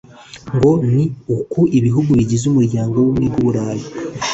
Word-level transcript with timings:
ngo 0.55 0.71
ni 0.93 1.05
uko 1.37 1.59
ibihugu 1.77 2.09
bigize 2.19 2.45
Umuryango 2.51 2.93
w’Ubumwe 2.97 3.27
bw’u 3.33 3.43
Burayi 3.45 3.85